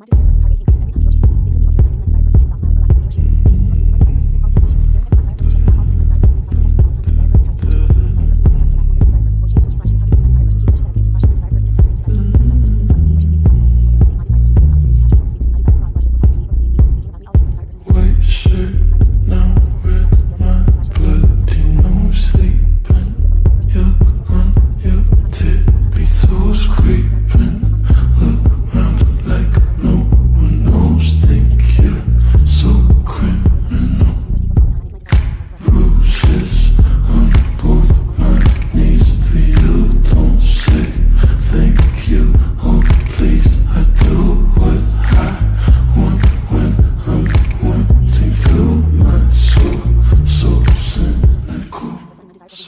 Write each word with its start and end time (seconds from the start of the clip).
White 0.00 0.89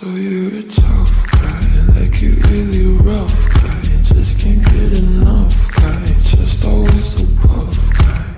So 0.03 0.11
you're 0.17 0.59
a 0.59 0.63
tough 0.65 1.31
guy, 1.31 1.61
like 1.95 2.21
you 2.21 2.35
really 2.51 2.87
rough 3.05 3.33
guy. 3.55 3.81
Just 4.03 4.37
can't 4.41 4.61
get 4.65 4.99
enough 4.99 5.55
guy, 5.77 6.05
just 6.07 6.67
always 6.67 7.05
so 7.05 7.25
puff 7.41 7.79
guy. 7.99 8.35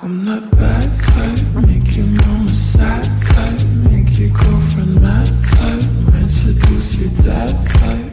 I'm 0.00 0.24
that 0.24 0.50
bad 0.50 0.88
type, 1.12 1.44
make 1.66 1.94
your 1.94 2.06
mama 2.06 2.48
sad 2.48 3.04
type, 3.20 3.62
make 3.90 4.18
your 4.18 4.30
girlfriend 4.30 5.02
mad 5.02 5.30
type, 5.50 5.84
might 6.10 6.30
seduce 6.30 6.96
your 6.96 7.10
dad 7.22 7.52
type. 7.66 8.10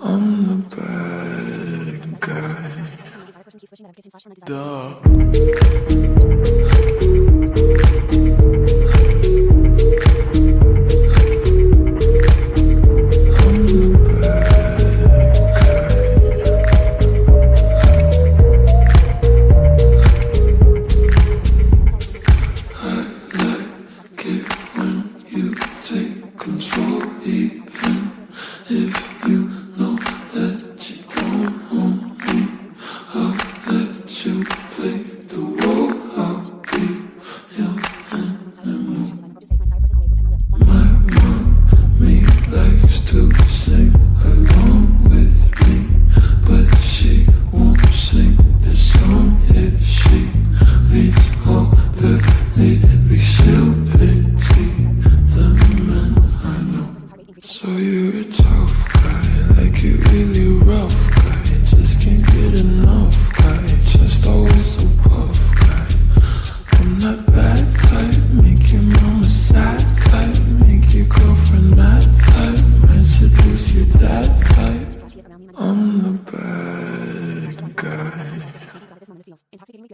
I'm 0.00 0.34
the 0.46 0.56
bad 0.76 2.20
guy. 2.20 2.72
Duh. 6.72 6.77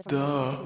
Duh. 0.07 0.65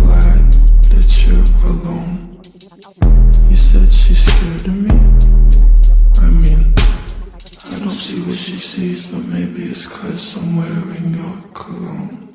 what 8.27 8.37
she 8.37 8.55
sees, 8.55 9.07
but 9.07 9.25
maybe 9.25 9.63
it's 9.65 9.87
cause 9.87 10.35
I'm 10.37 10.55
wearing 10.55 11.15
your 11.15 11.41
cologne. 11.53 12.30